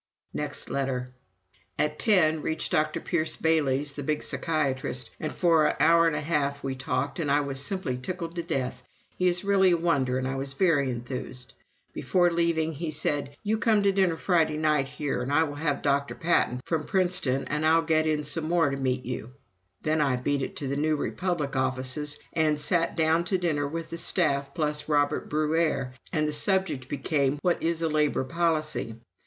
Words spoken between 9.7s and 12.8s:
a wonder and I was very enthused.... Before leaving